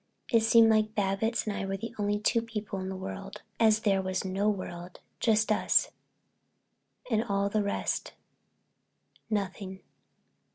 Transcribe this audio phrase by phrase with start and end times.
[0.31, 3.43] It seemed like Babbitts and I were the only two people in the whole world,
[3.59, 5.91] as if there was no world, just us,
[7.11, 8.13] and all the rest
[9.29, 9.83] nothing.